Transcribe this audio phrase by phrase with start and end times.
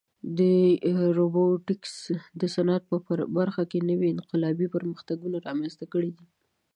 [1.17, 1.93] روبوټیکس
[2.39, 2.97] د صنعت په
[3.37, 6.25] برخه کې نوې انقلابي پرمختګونه رامنځته کړي دي.